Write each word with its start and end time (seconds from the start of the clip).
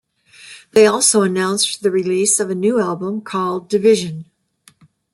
They 0.71 0.87
also 0.87 1.21
announced 1.21 1.83
the 1.83 1.91
release 1.91 2.39
of 2.39 2.49
a 2.49 2.55
new 2.55 2.79
album 2.79 3.21
called 3.21 3.69
"Division". 3.69 4.25